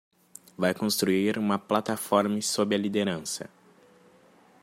[0.57, 3.47] Vai construir uma plataforma sob a liderança